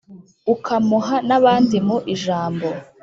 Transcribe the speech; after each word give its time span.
ukamuha 0.53 1.15
n’abandi 1.27 1.77
mu 1.87 1.97
ijambo 2.13 2.67